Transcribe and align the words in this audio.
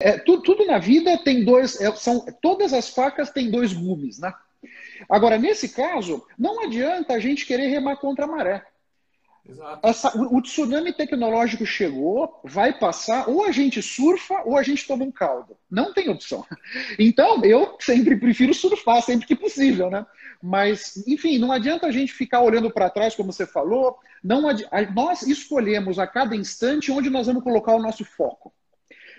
É, 0.00 0.18
tudo, 0.18 0.42
tudo, 0.42 0.66
na 0.66 0.78
vida 0.78 1.18
tem 1.18 1.44
dois, 1.44 1.80
é, 1.80 1.94
são 1.94 2.24
todas 2.40 2.72
as 2.72 2.88
facas 2.88 3.30
têm 3.30 3.50
dois 3.50 3.72
gumes, 3.72 4.18
né? 4.18 4.32
Agora 5.08 5.38
nesse 5.38 5.68
caso 5.68 6.24
não 6.38 6.62
adianta 6.64 7.14
a 7.14 7.20
gente 7.20 7.46
querer 7.46 7.68
remar 7.68 7.96
contra 7.96 8.24
a 8.24 8.28
maré. 8.28 8.64
Essa, 9.82 10.16
o, 10.16 10.36
o, 10.36 10.42
tsunami 10.42 10.92
tecnológico 10.92 11.66
chegou, 11.66 12.40
vai 12.44 12.78
passar, 12.78 13.28
ou 13.28 13.44
a 13.44 13.50
gente 13.50 13.82
surfa 13.82 14.42
ou 14.44 14.56
a 14.56 14.62
gente 14.62 14.86
toma 14.86 15.04
um 15.04 15.10
caldo. 15.10 15.56
Não 15.70 15.92
tem 15.92 16.08
opção. 16.08 16.46
Então, 16.98 17.42
eu 17.44 17.76
sempre 17.80 18.16
prefiro 18.16 18.54
surfar, 18.54 19.02
sempre 19.02 19.26
que 19.26 19.34
possível, 19.34 19.90
né? 19.90 20.06
Mas, 20.42 21.04
enfim, 21.06 21.38
não 21.38 21.50
adianta 21.50 21.86
a 21.86 21.90
gente 21.90 22.12
ficar 22.12 22.40
olhando 22.40 22.70
para 22.70 22.90
trás, 22.90 23.14
como 23.14 23.32
você 23.32 23.46
falou. 23.46 23.98
Não 24.22 24.42
nós 24.94 25.22
escolhemos 25.22 25.98
a 25.98 26.06
cada 26.06 26.36
instante 26.36 26.92
onde 26.92 27.10
nós 27.10 27.26
vamos 27.26 27.42
colocar 27.42 27.74
o 27.74 27.82
nosso 27.82 28.04
foco. 28.04 28.52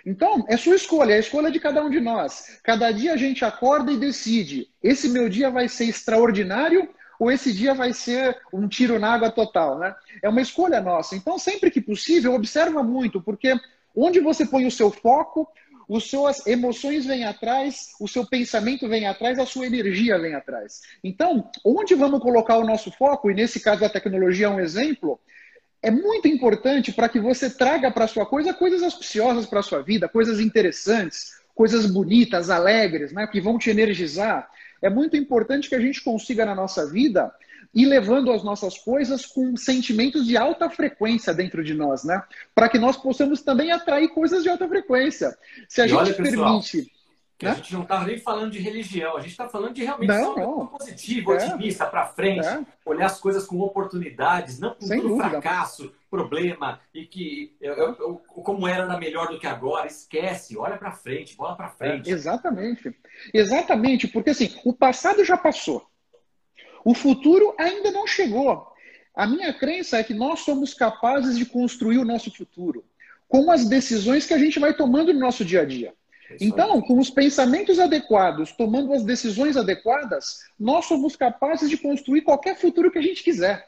Então, 0.06 0.46
é 0.48 0.58
sua 0.58 0.76
escolha, 0.76 1.14
é 1.14 1.18
a 1.18 1.20
escolha 1.20 1.52
de 1.52 1.60
cada 1.60 1.84
um 1.84 1.90
de 1.90 2.00
nós. 2.00 2.60
Cada 2.64 2.92
dia 2.92 3.14
a 3.14 3.18
gente 3.18 3.46
acorda 3.46 3.92
e 3.92 3.98
decide: 3.98 4.70
esse 4.82 5.10
meu 5.10 5.30
dia 5.30 5.50
vai 5.50 5.68
ser 5.68 5.86
extraordinário 5.86 6.90
ou 7.20 7.32
esse 7.32 7.54
dia 7.54 7.74
vai 7.76 7.94
ser 7.94 8.36
um 8.52 8.68
tiro 8.68 9.00
na 9.00 9.14
água 9.14 9.30
total, 9.30 9.78
né? 9.78 9.96
É 10.24 10.28
uma 10.28 10.42
escolha 10.42 10.82
nossa. 10.82 11.16
Então, 11.16 11.38
sempre 11.38 11.70
que 11.70 11.80
possível, 11.80 12.34
observa 12.34 12.82
muito, 12.82 13.22
porque 13.22 13.54
onde 13.96 14.20
você 14.20 14.44
põe 14.44 14.66
o 14.66 14.72
seu 14.72 14.90
foco, 14.90 15.48
as 15.96 16.06
suas 16.06 16.48
emoções 16.48 17.06
vêm 17.06 17.26
atrás, 17.26 17.90
o 18.00 18.08
seu 18.08 18.26
pensamento 18.26 18.88
vem 18.88 19.06
atrás, 19.06 19.38
a 19.38 19.46
sua 19.46 19.68
energia 19.68 20.18
vem 20.18 20.34
atrás. 20.34 20.82
Então, 21.04 21.50
onde 21.64 21.94
vamos 21.94 22.22
colocar 22.22 22.58
o 22.58 22.66
nosso 22.66 22.92
foco, 22.92 23.30
e 23.30 23.34
nesse 23.34 23.60
caso 23.60 23.86
a 23.86 23.90
tecnologia 23.90 24.48
é 24.48 24.50
um 24.50 24.60
exemplo, 24.60 25.20
é 25.82 25.90
muito 25.90 26.28
importante 26.28 26.92
para 26.92 27.10
que 27.10 27.20
você 27.20 27.50
traga 27.50 27.90
para 27.90 28.08
sua 28.08 28.26
coisa 28.26 28.54
coisas 28.54 28.84
auspiciosas 28.84 29.46
para 29.46 29.60
a 29.60 29.64
sua 29.64 29.82
vida, 29.82 30.08
coisas 30.08 30.40
interessantes, 30.40 31.40
coisas 31.56 31.86
bonitas, 31.86 32.50
alegres, 32.50 33.12
né, 33.12 33.26
que 33.28 33.42
vão 33.42 33.58
te 33.58 33.70
energizar. 33.70 34.50
É 34.82 34.90
muito 34.90 35.16
importante 35.16 35.70
que 35.70 35.76
a 35.76 35.80
gente 35.80 36.04
consiga 36.04 36.46
na 36.46 36.56
nossa 36.56 36.90
vida 36.90 37.34
ir 37.74 37.86
levando 37.86 38.32
as 38.32 38.44
nossas 38.44 38.78
coisas 38.78 39.26
com 39.26 39.56
sentimentos 39.56 40.26
de 40.28 40.36
alta 40.36 40.70
frequência 40.70 41.34
dentro 41.34 41.64
de 41.64 41.74
nós, 41.74 42.04
né? 42.04 42.22
Para 42.54 42.68
que 42.68 42.78
nós 42.78 42.98
possamos 42.98 43.42
também 43.42 43.72
atrair 43.72 44.10
coisas 44.10 44.44
de 44.44 44.50
alta 44.50 44.68
frequência. 44.68 45.38
Se 45.70 45.82
a 45.82 45.86
e 45.86 45.90
gente 45.90 45.98
olha, 45.98 46.14
permite 46.14 46.92
que 47.42 47.46
né? 47.46 47.52
a 47.54 47.56
gente 47.56 47.74
não 47.74 47.82
está 47.82 48.04
nem 48.06 48.20
falando 48.20 48.52
de 48.52 48.60
religião, 48.60 49.18
a 49.18 49.20
gente 49.20 49.32
está 49.32 49.50
falando 49.50 49.74
de 49.74 49.84
realmente 49.84 50.10
não, 50.10 50.36
não. 50.36 50.68
positivo, 50.68 51.34
é. 51.34 51.44
otimista, 51.44 51.88
para 51.88 52.06
frente, 52.06 52.46
é. 52.46 52.64
olhar 52.86 53.08
as 53.08 53.20
coisas 53.20 53.48
com 53.48 53.60
oportunidades, 53.60 54.60
não 54.60 54.76
com 54.76 54.86
Sem 54.86 55.02
tudo 55.02 55.18
fracasso, 55.18 55.92
problema, 56.08 56.80
e 56.94 57.04
que 57.04 57.56
eu, 57.60 57.74
eu, 57.74 58.22
como 58.28 58.68
era 58.68 58.84
era 58.84 58.98
melhor 59.00 59.30
do 59.30 59.40
que 59.40 59.48
agora, 59.48 59.88
esquece, 59.88 60.56
olha 60.56 60.78
para 60.78 60.92
frente, 60.92 61.36
bola 61.36 61.56
para 61.56 61.70
frente. 61.70 62.12
É, 62.12 62.14
exatamente. 62.14 62.96
Exatamente, 63.34 64.08
porque 64.08 64.30
assim, 64.30 64.56
o 64.64 64.72
passado 64.72 65.26
já 65.26 65.36
passou. 65.36 65.84
O 66.86 66.94
futuro 66.94 67.56
ainda 67.58 67.90
não 67.90 68.06
chegou. 68.06 68.68
A 69.16 69.26
minha 69.26 69.52
crença 69.52 69.98
é 69.98 70.04
que 70.04 70.14
nós 70.14 70.42
somos 70.42 70.76
capazes 70.76 71.38
de 71.40 71.46
construir 71.46 71.98
o 71.98 72.06
nosso 72.06 72.32
futuro 72.32 72.86
com 73.28 73.50
as 73.50 73.68
decisões 73.68 74.28
que 74.28 74.34
a 74.34 74.38
gente 74.38 74.60
vai 74.60 74.76
tomando 74.76 75.12
no 75.12 75.20
nosso 75.20 75.44
dia 75.44 75.62
a 75.62 75.66
dia. 75.66 75.96
Então, 76.40 76.82
com 76.82 76.98
os 77.00 77.10
pensamentos 77.10 77.80
adequados, 77.80 78.52
tomando 78.52 78.94
as 78.94 79.04
decisões 79.04 79.58
adequadas, 79.58 80.40
nós 80.60 80.86
somos 80.86 81.16
capazes 81.16 81.70
de 81.70 81.78
construir 81.78 82.22
qualquer 82.22 82.58
futuro 82.58 82.92
que 82.92 83.00
a 83.00 83.02
gente 83.02 83.24
quiser. 83.24 83.68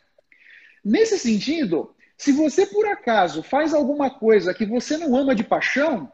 Nesse 0.84 1.18
sentido, 1.18 1.96
se 2.18 2.32
você 2.32 2.66
por 2.66 2.86
acaso 2.86 3.44
faz 3.44 3.74
alguma 3.74 4.10
coisa 4.10 4.54
que 4.54 4.66
você 4.66 4.98
não 4.98 5.16
ama 5.16 5.36
de 5.36 5.44
paixão, 5.44 6.12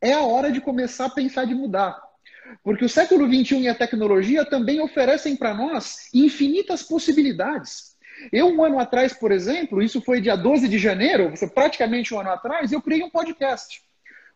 é 0.00 0.12
a 0.12 0.22
hora 0.22 0.50
de 0.50 0.60
começar 0.60 1.06
a 1.06 1.10
pensar 1.10 1.44
de 1.44 1.54
mudar. 1.54 2.00
Porque 2.62 2.84
o 2.84 2.88
século 2.88 3.26
XXI 3.26 3.60
e 3.60 3.68
a 3.68 3.74
tecnologia 3.74 4.44
também 4.44 4.80
oferecem 4.80 5.36
para 5.36 5.54
nós 5.54 6.08
infinitas 6.12 6.82
possibilidades. 6.82 7.92
Eu, 8.32 8.48
um 8.48 8.62
ano 8.64 8.78
atrás, 8.78 9.12
por 9.12 9.32
exemplo, 9.32 9.82
isso 9.82 10.00
foi 10.00 10.20
dia 10.20 10.36
12 10.36 10.68
de 10.68 10.78
janeiro, 10.78 11.32
praticamente 11.54 12.14
um 12.14 12.20
ano 12.20 12.30
atrás, 12.30 12.70
eu 12.70 12.80
criei 12.80 13.02
um 13.02 13.10
podcast 13.10 13.82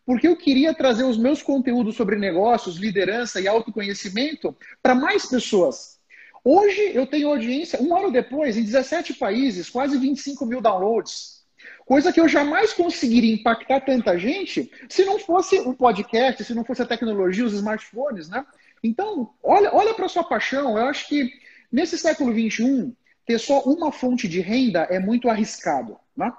porque 0.07 0.29
eu 0.29 0.37
queria 0.37 0.73
trazer 0.73 1.03
os 1.03 1.19
meus 1.19 1.43
conteúdos 1.43 1.97
sobre 1.97 2.17
negócios, 2.17 2.77
liderança 2.77 3.41
e 3.41 3.49
autoconhecimento 3.49 4.57
para 4.81 4.95
mais 4.95 5.27
pessoas. 5.27 5.99
Hoje 6.45 6.93
eu 6.95 7.05
tenho 7.09 7.29
audiência, 7.29 7.83
um 7.83 7.95
ano 7.95 8.13
depois, 8.13 8.57
em 8.57 8.63
17 8.63 9.15
países, 9.15 9.69
quase 9.69 9.99
25 9.99 10.47
mil 10.47 10.61
downloads. 10.61 11.45
Coisa 11.85 12.13
que 12.13 12.21
eu 12.21 12.29
jamais 12.29 12.73
conseguiria 12.73 13.35
impactar 13.35 13.81
tanta 13.81 14.17
gente 14.17 14.71
se 14.89 15.05
não 15.05 15.19
fosse 15.19 15.59
o 15.59 15.75
podcast, 15.75 16.45
se 16.45 16.55
não 16.55 16.65
fosse 16.65 16.83
a 16.83 16.87
tecnologia, 16.87 17.45
os 17.45 17.53
smartphones, 17.53 18.29
né? 18.29 18.47
Então, 18.83 19.31
olha, 19.43 19.75
olha 19.75 19.93
para 19.93 20.09
sua 20.09 20.23
paixão. 20.23 20.79
Eu 20.79 20.87
acho 20.87 21.09
que 21.09 21.33
nesse 21.71 21.99
século 21.99 22.33
XXI, 22.33 22.93
ter 23.27 23.39
só 23.41 23.61
uma 23.63 23.91
fonte 23.91 24.29
de 24.29 24.41
renda 24.41 24.83
é 24.83 25.01
muito 25.01 25.29
arriscado, 25.29 25.99
né? 26.17 26.33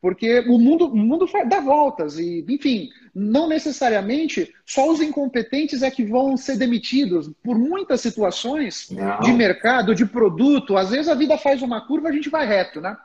Porque 0.00 0.40
o 0.40 0.58
mundo, 0.58 0.86
o 0.86 0.96
mundo 0.96 1.28
dá 1.48 1.60
voltas 1.60 2.18
e, 2.18 2.44
enfim, 2.48 2.88
não 3.12 3.48
necessariamente 3.48 4.54
só 4.64 4.88
os 4.88 5.00
incompetentes 5.00 5.82
é 5.82 5.90
que 5.90 6.04
vão 6.04 6.36
ser 6.36 6.56
demitidos 6.56 7.28
por 7.42 7.58
muitas 7.58 8.00
situações 8.00 8.88
não. 8.90 9.20
de 9.20 9.32
mercado, 9.32 9.94
de 9.94 10.06
produto. 10.06 10.76
Às 10.76 10.90
vezes 10.90 11.08
a 11.08 11.14
vida 11.14 11.36
faz 11.36 11.62
uma 11.62 11.80
curva, 11.80 12.08
a 12.08 12.12
gente 12.12 12.28
vai 12.28 12.46
reto, 12.46 12.80
né? 12.80 12.96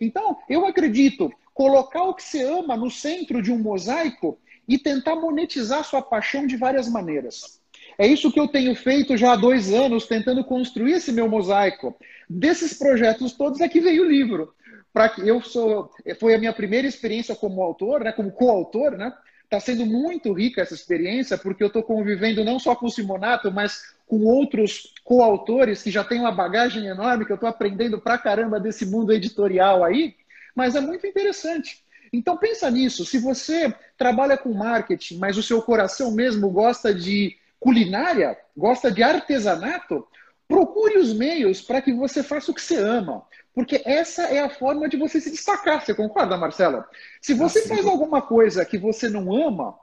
Então, 0.00 0.38
eu 0.48 0.66
acredito, 0.66 1.30
colocar 1.54 2.02
o 2.02 2.14
que 2.14 2.22
você 2.22 2.42
ama 2.42 2.76
no 2.76 2.90
centro 2.90 3.40
de 3.40 3.52
um 3.52 3.58
mosaico 3.58 4.38
e 4.66 4.78
tentar 4.78 5.14
monetizar 5.14 5.84
sua 5.84 6.02
paixão 6.02 6.46
de 6.46 6.56
várias 6.56 6.88
maneiras. 6.88 7.60
É 7.96 8.06
isso 8.06 8.32
que 8.32 8.40
eu 8.40 8.48
tenho 8.48 8.74
feito 8.74 9.16
já 9.16 9.32
há 9.32 9.36
dois 9.36 9.72
anos, 9.72 10.06
tentando 10.06 10.42
construir 10.42 10.94
esse 10.94 11.12
meu 11.12 11.28
mosaico. 11.28 11.94
Desses 12.28 12.72
projetos 12.72 13.32
todos 13.32 13.60
é 13.60 13.68
que 13.68 13.80
veio 13.80 14.02
o 14.02 14.08
livro 14.08 14.54
para 14.92 15.08
que 15.08 15.26
eu 15.26 15.40
sou 15.40 15.90
foi 16.18 16.34
a 16.34 16.38
minha 16.38 16.52
primeira 16.52 16.86
experiência 16.86 17.34
como 17.34 17.62
autor, 17.62 18.04
né, 18.04 18.12
como 18.12 18.32
coautor, 18.32 18.92
né? 18.96 19.12
Está 19.44 19.58
sendo 19.58 19.84
muito 19.84 20.32
rica 20.32 20.62
essa 20.62 20.74
experiência 20.74 21.36
porque 21.36 21.62
eu 21.62 21.66
estou 21.68 21.82
convivendo 21.82 22.44
não 22.44 22.58
só 22.58 22.76
com 22.76 22.86
o 22.86 22.90
Simonato, 22.90 23.50
mas 23.50 23.94
com 24.06 24.24
outros 24.24 24.94
coautores 25.02 25.82
que 25.82 25.90
já 25.90 26.04
têm 26.04 26.20
uma 26.20 26.30
bagagem 26.30 26.86
enorme 26.86 27.24
que 27.24 27.32
eu 27.32 27.36
estou 27.36 27.48
aprendendo 27.48 28.00
pra 28.00 28.18
caramba 28.18 28.60
desse 28.60 28.86
mundo 28.86 29.12
editorial 29.12 29.82
aí. 29.82 30.14
Mas 30.54 30.76
é 30.76 30.80
muito 30.80 31.06
interessante. 31.06 31.82
Então 32.12 32.36
pensa 32.36 32.70
nisso. 32.70 33.04
Se 33.04 33.18
você 33.18 33.74
trabalha 33.96 34.36
com 34.36 34.52
marketing, 34.52 35.18
mas 35.18 35.36
o 35.36 35.42
seu 35.42 35.62
coração 35.62 36.12
mesmo 36.12 36.50
gosta 36.50 36.94
de 36.94 37.36
culinária, 37.58 38.36
gosta 38.56 38.90
de 38.90 39.02
artesanato, 39.02 40.06
procure 40.48 40.98
os 40.98 41.12
meios 41.12 41.60
para 41.60 41.80
que 41.80 41.92
você 41.92 42.22
faça 42.22 42.50
o 42.50 42.54
que 42.54 42.62
você 42.62 42.76
ama. 42.76 43.22
Porque 43.54 43.82
essa 43.84 44.22
é 44.24 44.40
a 44.40 44.50
forma 44.50 44.88
de 44.88 44.96
você 44.96 45.20
se 45.20 45.30
destacar. 45.30 45.84
Você 45.84 45.94
concorda, 45.94 46.36
Marcela? 46.36 46.88
Se 47.20 47.34
você 47.34 47.66
faz 47.66 47.84
alguma 47.84 48.22
coisa 48.22 48.64
que 48.64 48.78
você 48.78 49.08
não 49.08 49.34
ama, 49.34 49.76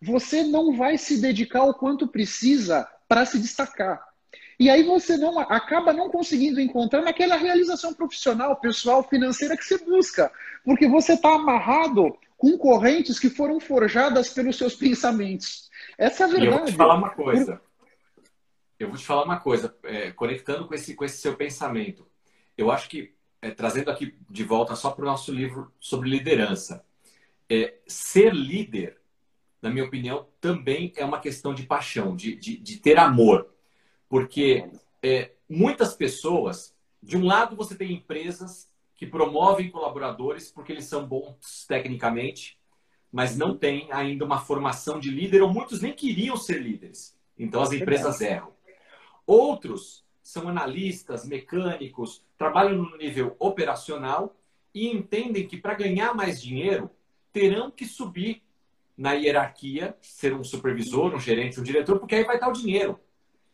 você 0.00 0.42
não 0.42 0.76
vai 0.76 0.98
se 0.98 1.20
dedicar 1.20 1.62
o 1.62 1.74
quanto 1.74 2.08
precisa 2.08 2.88
para 3.08 3.24
se 3.24 3.38
destacar. 3.38 4.02
E 4.58 4.68
aí 4.68 4.82
você 4.82 5.16
não 5.16 5.38
acaba 5.38 5.92
não 5.92 6.10
conseguindo 6.10 6.60
encontrar 6.60 7.02
naquela 7.02 7.36
realização 7.36 7.94
profissional, 7.94 8.56
pessoal, 8.56 9.02
financeira 9.02 9.56
que 9.56 9.64
você 9.64 9.78
busca, 9.78 10.30
porque 10.64 10.88
você 10.88 11.14
está 11.14 11.34
amarrado 11.34 12.16
com 12.36 12.58
correntes 12.58 13.18
que 13.18 13.30
foram 13.30 13.60
forjadas 13.60 14.30
pelos 14.30 14.56
seus 14.56 14.74
pensamentos. 14.74 15.70
Essa 15.96 16.24
é 16.24 16.26
a 16.26 16.28
verdade. 16.28 16.46
E 16.46 16.52
eu 16.52 16.58
vou 16.58 16.66
te 16.66 16.72
falar 16.72 16.94
uma 16.94 17.10
coisa. 17.10 17.60
Eu 18.78 18.88
vou 18.88 18.96
te 18.96 19.04
falar 19.04 19.24
uma 19.24 19.38
coisa, 19.38 19.74
é, 19.84 20.10
conectando 20.10 20.66
com 20.66 20.74
esse, 20.74 20.94
com 20.94 21.04
esse 21.04 21.18
seu 21.18 21.36
pensamento. 21.36 22.06
Eu 22.62 22.70
acho 22.70 22.88
que, 22.88 23.14
é, 23.40 23.50
trazendo 23.50 23.90
aqui 23.90 24.16
de 24.30 24.44
volta 24.44 24.76
só 24.76 24.90
para 24.90 25.02
o 25.02 25.06
nosso 25.06 25.32
livro 25.32 25.72
sobre 25.80 26.08
liderança, 26.08 26.84
é, 27.50 27.74
ser 27.86 28.32
líder, 28.32 29.00
na 29.60 29.68
minha 29.68 29.84
opinião, 29.84 30.28
também 30.40 30.92
é 30.96 31.04
uma 31.04 31.20
questão 31.20 31.52
de 31.52 31.64
paixão, 31.64 32.14
de, 32.16 32.36
de, 32.36 32.56
de 32.56 32.78
ter 32.78 32.98
amor. 32.98 33.52
Porque 34.08 34.70
é, 35.02 35.32
muitas 35.48 35.94
pessoas, 35.94 36.74
de 37.02 37.16
um 37.16 37.24
lado, 37.24 37.56
você 37.56 37.74
tem 37.74 37.92
empresas 37.92 38.70
que 38.94 39.06
promovem 39.06 39.70
colaboradores 39.70 40.50
porque 40.50 40.70
eles 40.70 40.84
são 40.84 41.04
bons 41.04 41.66
tecnicamente, 41.66 42.56
mas 43.10 43.36
não 43.36 43.56
têm 43.56 43.88
ainda 43.90 44.24
uma 44.24 44.40
formação 44.40 45.00
de 45.00 45.10
líder, 45.10 45.42
ou 45.42 45.52
muitos 45.52 45.80
nem 45.82 45.92
queriam 45.92 46.36
ser 46.36 46.62
líderes. 46.62 47.18
Então 47.36 47.60
as 47.60 47.72
empresas 47.72 48.20
erram. 48.20 48.52
Outros 49.26 50.04
são 50.22 50.48
analistas, 50.48 51.26
mecânicos, 51.26 52.22
trabalham 52.38 52.82
no 52.82 52.96
nível 52.96 53.34
operacional 53.38 54.36
e 54.74 54.88
entendem 54.88 55.46
que 55.46 55.56
para 55.56 55.74
ganhar 55.74 56.14
mais 56.14 56.40
dinheiro 56.40 56.90
terão 57.32 57.70
que 57.70 57.84
subir 57.84 58.42
na 58.96 59.12
hierarquia, 59.12 59.96
ser 60.00 60.34
um 60.34 60.44
supervisor, 60.44 61.14
um 61.14 61.18
gerente, 61.18 61.58
um 61.58 61.62
diretor, 61.62 61.98
porque 61.98 62.14
aí 62.14 62.24
vai 62.24 62.36
estar 62.36 62.48
o 62.48 62.52
dinheiro. 62.52 63.00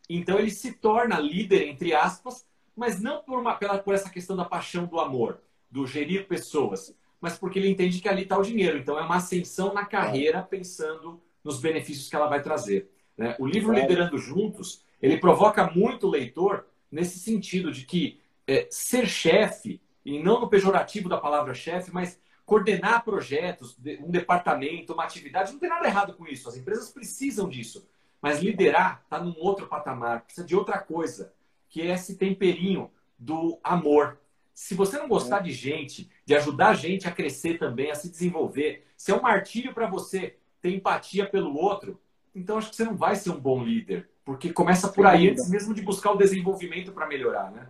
Então 0.09 0.37
ele 0.37 0.51
se 0.51 0.73
torna 0.73 1.19
líder, 1.19 1.67
entre 1.67 1.93
aspas, 1.93 2.45
mas 2.75 3.01
não 3.01 3.21
por, 3.23 3.39
uma, 3.39 3.55
pela, 3.55 3.77
por 3.79 3.93
essa 3.93 4.09
questão 4.09 4.35
da 4.35 4.45
paixão 4.45 4.85
do 4.85 4.99
amor, 4.99 5.41
do 5.69 5.85
gerir 5.87 6.27
pessoas, 6.27 6.95
mas 7.21 7.37
porque 7.37 7.59
ele 7.59 7.69
entende 7.69 7.99
que 7.99 8.07
ali 8.07 8.23
está 8.23 8.37
o 8.37 8.43
dinheiro. 8.43 8.77
Então 8.77 8.97
é 8.97 9.01
uma 9.01 9.17
ascensão 9.17 9.73
na 9.73 9.85
carreira 9.85 10.41
pensando 10.41 11.21
nos 11.43 11.59
benefícios 11.59 12.09
que 12.09 12.15
ela 12.15 12.27
vai 12.27 12.41
trazer. 12.41 12.89
Né? 13.17 13.35
O 13.39 13.45
livro 13.45 13.73
Liderando 13.73 14.17
Juntos, 14.17 14.83
ele 15.01 15.17
provoca 15.17 15.69
muito 15.69 16.07
o 16.07 16.09
leitor 16.09 16.65
nesse 16.91 17.19
sentido 17.19 17.71
de 17.71 17.85
que 17.85 18.19
é, 18.47 18.67
ser 18.69 19.07
chefe, 19.07 19.81
e 20.03 20.21
não 20.21 20.39
no 20.39 20.49
pejorativo 20.49 21.07
da 21.07 21.17
palavra 21.17 21.53
chefe, 21.53 21.91
mas 21.91 22.19
coordenar 22.45 23.03
projetos, 23.03 23.77
um 23.99 24.09
departamento, 24.09 24.93
uma 24.93 25.03
atividade, 25.03 25.51
não 25.51 25.59
tem 25.59 25.69
nada 25.69 25.85
errado 25.85 26.13
com 26.15 26.25
isso. 26.25 26.49
As 26.49 26.57
empresas 26.57 26.89
precisam 26.89 27.47
disso. 27.47 27.87
Mas 28.19 28.39
liderar 28.39 29.01
está 29.03 29.23
num 29.23 29.35
outro 29.37 29.67
patamar, 29.67 30.21
precisa 30.21 30.45
de 30.45 30.55
outra 30.55 30.79
coisa, 30.79 31.31
que 31.69 31.81
é 31.81 31.93
esse 31.93 32.17
temperinho 32.17 32.89
do 33.17 33.59
amor. 33.63 34.19
Se 34.53 34.73
você 34.73 34.97
não 34.97 35.07
gostar 35.07 35.41
de 35.41 35.51
gente, 35.51 36.09
de 36.25 36.35
ajudar 36.35 36.69
a 36.69 36.73
gente 36.73 37.07
a 37.07 37.11
crescer 37.11 37.59
também, 37.59 37.91
a 37.91 37.95
se 37.95 38.09
desenvolver, 38.09 38.83
se 38.97 39.11
é 39.11 39.15
um 39.15 39.21
martírio 39.21 39.73
para 39.73 39.87
você 39.87 40.37
ter 40.59 40.73
empatia 40.73 41.29
pelo 41.29 41.55
outro, 41.55 42.01
então 42.33 42.57
acho 42.57 42.71
que 42.71 42.75
você 42.75 42.83
não 42.83 42.97
vai 42.97 43.15
ser 43.15 43.29
um 43.29 43.39
bom 43.39 43.63
líder, 43.63 44.09
porque 44.29 44.53
começa 44.53 44.87
por 44.87 45.07
aí 45.07 45.31
antes 45.31 45.49
mesmo 45.49 45.73
de 45.73 45.81
buscar 45.81 46.11
o 46.11 46.15
desenvolvimento 46.15 46.91
para 46.91 47.07
melhorar, 47.07 47.49
né? 47.51 47.65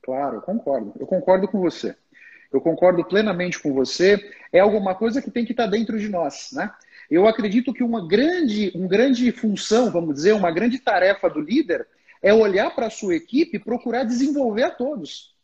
Claro, 0.00 0.36
eu 0.36 0.40
concordo. 0.40 0.92
Eu 0.96 1.08
concordo 1.08 1.48
com 1.48 1.60
você. 1.60 1.96
Eu 2.52 2.60
concordo 2.60 3.04
plenamente 3.04 3.58
com 3.58 3.74
você. 3.74 4.32
É 4.52 4.60
alguma 4.60 4.94
coisa 4.94 5.20
que 5.20 5.28
tem 5.28 5.44
que 5.44 5.50
estar 5.50 5.64
tá 5.64 5.70
dentro 5.70 5.98
de 5.98 6.08
nós, 6.08 6.50
né? 6.52 6.72
Eu 7.10 7.26
acredito 7.26 7.74
que 7.74 7.82
uma 7.82 8.06
grande, 8.06 8.70
uma 8.76 8.86
grande 8.86 9.32
função, 9.32 9.90
vamos 9.90 10.14
dizer, 10.14 10.34
uma 10.34 10.52
grande 10.52 10.78
tarefa 10.78 11.28
do 11.28 11.40
líder 11.40 11.84
é 12.22 12.32
olhar 12.32 12.72
para 12.76 12.86
a 12.86 12.90
sua 12.90 13.16
equipe 13.16 13.56
e 13.56 13.60
procurar 13.60 14.04
desenvolver 14.04 14.62
a 14.62 14.70
todos. 14.70 15.34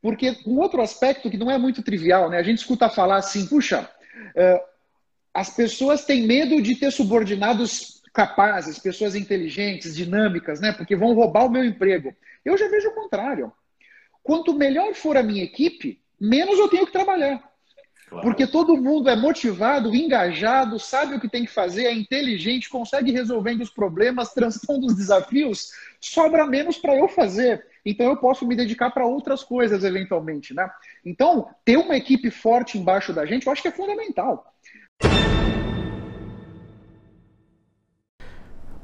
Porque 0.00 0.38
um 0.46 0.58
outro 0.58 0.80
aspecto 0.80 1.30
que 1.30 1.36
não 1.36 1.50
é 1.50 1.58
muito 1.58 1.82
trivial, 1.82 2.30
né? 2.30 2.38
A 2.38 2.42
gente 2.42 2.60
escuta 2.60 2.88
falar 2.88 3.16
assim, 3.16 3.46
puxa, 3.46 3.82
uh, 3.82 4.60
as 5.34 5.54
pessoas 5.54 6.06
têm 6.06 6.26
medo 6.26 6.62
de 6.62 6.76
ter 6.76 6.90
subordinados 6.90 7.95
capazes, 8.16 8.78
pessoas 8.78 9.14
inteligentes, 9.14 9.94
dinâmicas, 9.94 10.58
né? 10.58 10.72
Porque 10.72 10.96
vão 10.96 11.12
roubar 11.12 11.44
o 11.44 11.50
meu 11.50 11.62
emprego. 11.62 12.14
Eu 12.42 12.56
já 12.56 12.66
vejo 12.66 12.88
o 12.88 12.94
contrário. 12.94 13.52
Quanto 14.22 14.54
melhor 14.54 14.94
for 14.94 15.18
a 15.18 15.22
minha 15.22 15.44
equipe, 15.44 16.00
menos 16.18 16.58
eu 16.58 16.66
tenho 16.66 16.86
que 16.86 16.92
trabalhar. 16.92 17.44
Claro. 18.08 18.24
Porque 18.24 18.46
todo 18.46 18.76
mundo 18.76 19.10
é 19.10 19.16
motivado, 19.16 19.94
engajado, 19.94 20.78
sabe 20.78 21.14
o 21.14 21.20
que 21.20 21.28
tem 21.28 21.44
que 21.44 21.52
fazer, 21.52 21.84
é 21.84 21.92
inteligente, 21.92 22.70
consegue 22.70 23.12
resolvendo 23.12 23.60
os 23.60 23.70
problemas, 23.70 24.32
transpondo 24.32 24.86
os 24.86 24.96
desafios, 24.96 25.72
sobra 26.00 26.46
menos 26.46 26.78
para 26.78 26.96
eu 26.96 27.08
fazer. 27.08 27.66
Então 27.84 28.06
eu 28.06 28.16
posso 28.16 28.46
me 28.46 28.56
dedicar 28.56 28.90
para 28.92 29.04
outras 29.04 29.44
coisas 29.44 29.84
eventualmente, 29.84 30.54
né? 30.54 30.70
Então, 31.04 31.48
ter 31.64 31.76
uma 31.76 31.96
equipe 31.96 32.30
forte 32.30 32.78
embaixo 32.78 33.12
da 33.12 33.26
gente, 33.26 33.46
eu 33.46 33.52
acho 33.52 33.60
que 33.60 33.68
é 33.68 33.72
fundamental. 33.72 34.54